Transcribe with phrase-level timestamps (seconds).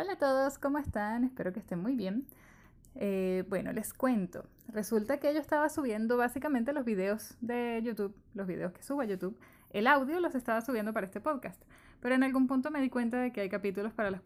[0.00, 1.24] Hola a todos, ¿cómo están?
[1.24, 2.24] Espero que estén muy bien.
[2.94, 4.46] Eh, bueno, les cuento.
[4.68, 9.04] Resulta que yo estaba subiendo básicamente los videos de YouTube, los videos que subo a
[9.04, 9.38] YouTube.
[9.68, 11.62] El audio los estaba subiendo para este podcast.
[12.00, 14.22] Pero en algún punto me di cuenta de que hay capítulos para los,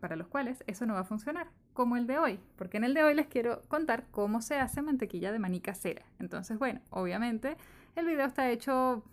[0.00, 2.40] para los cuales eso no va a funcionar, como el de hoy.
[2.56, 6.04] Porque en el de hoy les quiero contar cómo se hace mantequilla de maní casera.
[6.18, 7.56] Entonces, bueno, obviamente
[7.94, 9.04] el video está hecho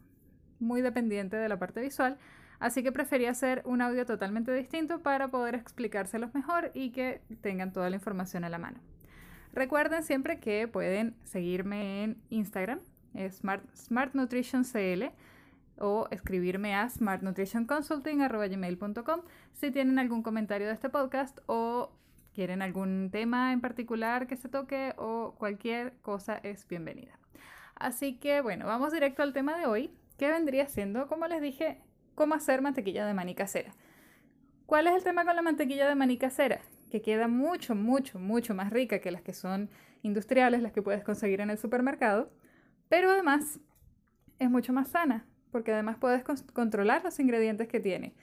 [0.59, 2.17] muy dependiente de la parte visual.
[2.63, 7.73] Así que preferí hacer un audio totalmente distinto para poder explicárselos mejor y que tengan
[7.73, 8.79] toda la información a la mano.
[9.51, 12.79] Recuerden siempre que pueden seguirme en Instagram,
[13.31, 13.65] Smart,
[15.77, 19.21] o escribirme a smartnutritionconsulting.com
[19.51, 21.91] si tienen algún comentario de este podcast o
[22.33, 27.19] quieren algún tema en particular que se toque o cualquier cosa es bienvenida.
[27.75, 31.81] Así que bueno, vamos directo al tema de hoy, que vendría siendo, como les dije,
[32.15, 33.73] cómo hacer mantequilla de maní casera.
[34.65, 36.61] ¿Cuál es el tema con la mantequilla de maní casera?
[36.89, 39.69] Que queda mucho, mucho, mucho más rica que las que son
[40.03, 42.31] industriales, las que puedes conseguir en el supermercado,
[42.89, 43.59] pero además
[44.39, 48.13] es mucho más sana, porque además puedes controlar los ingredientes que tiene.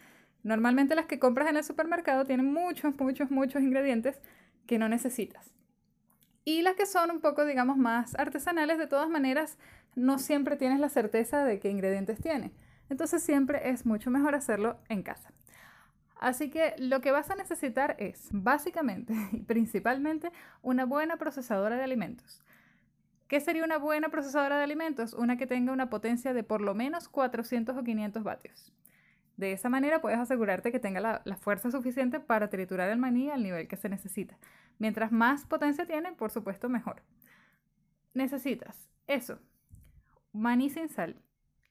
[0.43, 4.21] Normalmente las que compras en el supermercado tienen muchos, muchos, muchos ingredientes
[4.67, 5.53] que no necesitas.
[6.45, 9.59] Y las que son un poco, digamos, más artesanales, de todas maneras,
[9.95, 12.53] no siempre tienes la certeza de qué ingredientes tiene.
[12.91, 15.33] Entonces siempre es mucho mejor hacerlo en casa.
[16.21, 21.85] Así que lo que vas a necesitar es básicamente y principalmente una buena procesadora de
[21.85, 22.43] alimentos.
[23.27, 25.15] ¿Qué sería una buena procesadora de alimentos?
[25.15, 28.73] Una que tenga una potencia de por lo menos 400 o 500 vatios.
[29.37, 33.31] De esa manera puedes asegurarte que tenga la, la, fuerza suficiente para triturar el maní
[33.31, 34.37] al nivel que se necesita.
[34.79, 37.03] Mientras más potencia tiene, por supuesto, mejor.
[38.13, 39.39] Necesitas eso,
[40.33, 41.17] maní sin sal,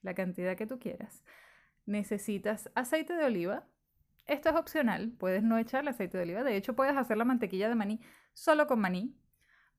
[0.02, 1.24] la cantidad que tú quieras.
[1.86, 3.66] Necesitas aceite de oliva.
[4.26, 6.44] Esto es opcional, puedes no echarle aceite de oliva.
[6.44, 8.00] De hecho, puedes hacer la mantequilla de maní
[8.32, 9.16] solo con maní,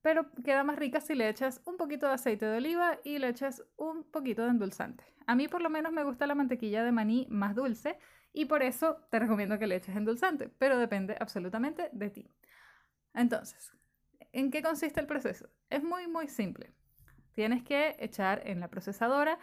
[0.01, 3.29] pero queda más rica si le echas un poquito de aceite de oliva y le
[3.29, 5.03] echas un poquito de endulzante.
[5.27, 7.97] A mí por lo menos me gusta la mantequilla de maní más dulce
[8.33, 12.31] y por eso te recomiendo que le eches endulzante, pero depende absolutamente de ti.
[13.13, 13.71] Entonces,
[14.31, 15.49] ¿en qué consiste el proceso?
[15.69, 16.71] Es muy, muy simple.
[17.33, 19.37] Tienes que echar en la procesadora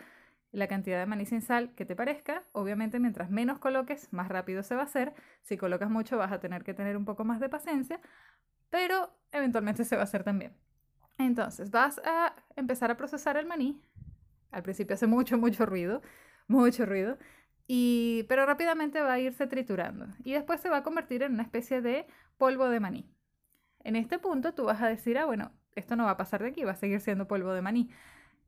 [0.52, 2.44] la cantidad de maní sin sal que te parezca.
[2.52, 5.14] Obviamente, mientras menos coloques, más rápido se va a hacer.
[5.42, 8.00] Si colocas mucho, vas a tener que tener un poco más de paciencia,
[8.70, 10.52] pero eventualmente se va a hacer también.
[11.18, 13.80] Entonces, vas a empezar a procesar el maní.
[14.50, 16.00] Al principio hace mucho, mucho ruido,
[16.46, 17.18] mucho ruido,
[17.66, 21.42] y, pero rápidamente va a irse triturando y después se va a convertir en una
[21.42, 22.06] especie de
[22.38, 23.14] polvo de maní.
[23.84, 26.48] En este punto tú vas a decir, ah, bueno, esto no va a pasar de
[26.48, 27.90] aquí, va a seguir siendo polvo de maní.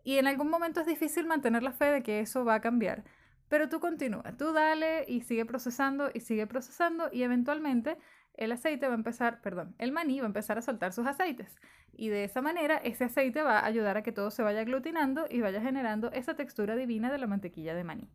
[0.02, 3.04] Y en algún momento es difícil mantener la fe de que eso va a cambiar.
[3.48, 7.98] Pero tú continúa, tú dale y sigue procesando y sigue procesando y eventualmente
[8.34, 11.56] el aceite va a empezar, perdón, el maní va a empezar a soltar sus aceites.
[11.92, 15.26] Y de esa manera ese aceite va a ayudar a que todo se vaya aglutinando
[15.28, 18.08] y vaya generando esa textura divina de la mantequilla de maní.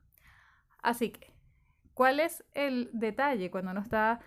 [0.82, 1.36] Así que,
[1.94, 4.22] ¿cuál es el detalle cuando uno está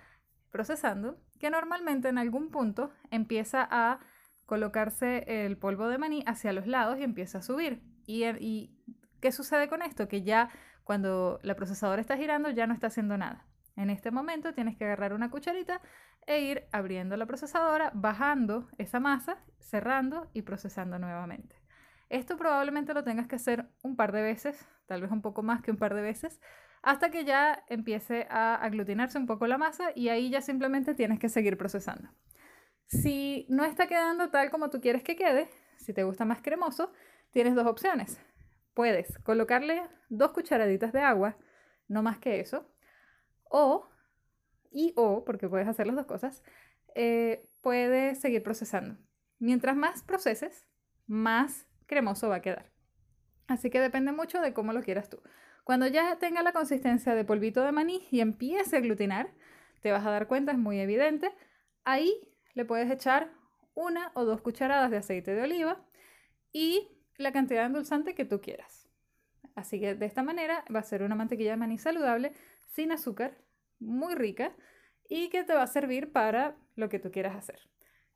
[0.50, 1.18] procesando?
[1.40, 4.00] Que normalmente en algún punto empieza a
[4.48, 7.82] colocarse el polvo de maní hacia los lados y empieza a subir.
[8.06, 8.70] ¿Y,
[9.20, 10.08] qué sucede con esto?
[10.08, 10.48] Que ya
[10.84, 13.44] cuando la procesadora está girando ya no está haciendo nada.
[13.76, 15.82] En este momento tienes que agarrar una cucharita
[16.26, 21.54] e ir abriendo la procesadora, bajando esa masa, cerrando y procesando nuevamente.
[22.08, 25.60] Esto probablemente lo tengas que hacer un par de veces, tal vez un poco más
[25.60, 26.40] que un par de veces,
[26.80, 31.18] hasta que ya empiece a aglutinarse un poco la masa y ahí ya simplemente tienes
[31.18, 32.08] que seguir procesando.
[32.88, 36.90] Si no está quedando tal como tú quieres que quede, si te gusta más cremoso,
[37.30, 38.18] tienes dos opciones.
[38.72, 41.36] Puedes colocarle dos cucharaditas de agua,
[41.86, 42.66] no más que eso,
[43.44, 43.88] o,
[44.70, 46.42] y o, porque puedes hacer las dos cosas,
[46.94, 48.98] eh, puedes seguir procesando.
[49.38, 50.66] Mientras más proceses,
[51.06, 52.72] más cremoso va a quedar.
[53.48, 55.22] Así que depende mucho de cómo lo quieras tú.
[55.64, 59.30] Cuando ya tenga la consistencia de polvito de maní y empiece a aglutinar,
[59.82, 61.30] te vas a dar cuenta, es muy evidente,
[61.84, 62.28] ahí
[62.58, 63.30] le puedes echar
[63.74, 65.80] una o dos cucharadas de aceite de oliva
[66.52, 68.88] y la cantidad de endulzante que tú quieras.
[69.54, 72.32] Así que de esta manera va a ser una mantequilla de maní saludable,
[72.66, 73.38] sin azúcar,
[73.78, 74.56] muy rica
[75.08, 77.60] y que te va a servir para lo que tú quieras hacer.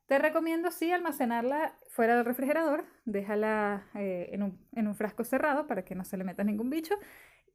[0.07, 5.67] Te recomiendo sí almacenarla fuera del refrigerador, déjala eh, en, un, en un frasco cerrado
[5.67, 6.95] para que no se le meta ningún bicho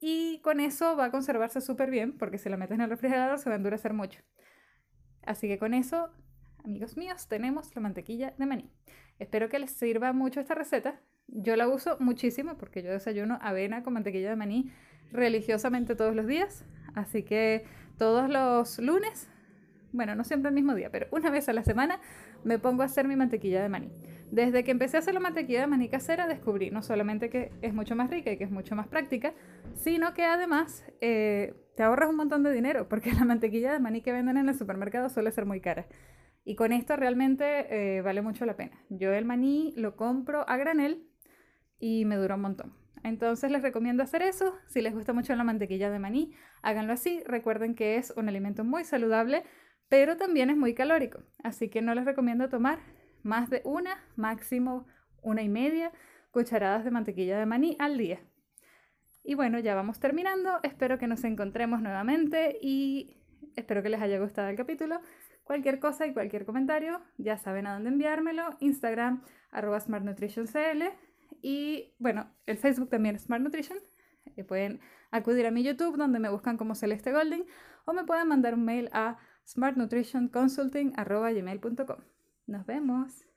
[0.00, 3.38] y con eso va a conservarse súper bien porque si la metes en el refrigerador
[3.38, 4.22] se va a endurecer mucho.
[5.26, 6.10] Así que con eso
[6.68, 8.70] amigos míos, tenemos la mantequilla de maní.
[9.18, 11.00] Espero que les sirva mucho esta receta.
[11.26, 14.70] Yo la uso muchísimo porque yo desayuno avena con mantequilla de maní
[15.10, 16.66] religiosamente todos los días.
[16.94, 17.64] Así que
[17.96, 19.30] todos los lunes
[19.92, 21.98] bueno, no siempre el mismo día, pero una vez a la semana
[22.44, 23.90] me pongo a hacer mi mantequilla de maní.
[24.30, 27.72] Desde que empecé a hacer la mantequilla de maní casera descubrí no solamente que es
[27.72, 29.32] mucho más rica y que es mucho más práctica,
[29.74, 34.02] sino que además eh, te ahorras un montón de dinero porque la mantequilla de maní
[34.02, 35.86] que venden en el supermercado suele ser muy cara.
[36.44, 38.80] Y con esto realmente eh, vale mucho la pena.
[38.88, 41.06] Yo el maní lo compro a granel
[41.78, 42.74] y me dura un montón.
[43.04, 44.54] Entonces les recomiendo hacer eso.
[44.66, 47.22] Si les gusta mucho la mantequilla de maní, háganlo así.
[47.26, 49.44] Recuerden que es un alimento muy saludable,
[49.88, 51.20] pero también es muy calórico.
[51.42, 52.78] Así que no les recomiendo tomar
[53.22, 54.86] más de una, máximo
[55.22, 55.92] una y media
[56.30, 58.20] cucharadas de mantequilla de maní al día.
[59.22, 60.58] Y bueno, ya vamos terminando.
[60.62, 63.17] Espero que nos encontremos nuevamente y
[63.56, 65.00] espero que les haya gustado el capítulo.
[65.44, 68.56] Cualquier cosa y cualquier comentario, ya saben a dónde enviármelo.
[68.60, 70.84] Instagram, arroba smartnutritioncl.
[71.42, 73.78] Y bueno, el Facebook también Smart Nutrition.
[74.36, 74.80] Y pueden
[75.10, 77.44] acudir a mi YouTube donde me buscan como Celeste Golding
[77.86, 81.98] o me pueden mandar un mail a smartnutritionconsulting.gmail.com.
[82.46, 83.27] Nos vemos.